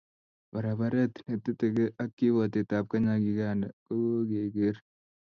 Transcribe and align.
Paraparet 0.51 1.13
neteteke 1.29 1.85
ak 2.01 2.09
kiwatet 2.17 2.69
ab 2.77 2.85
Kenya 2.91 3.13
ak 3.17 3.23
Uganda 3.33 3.67
kokokeker. 3.85 4.75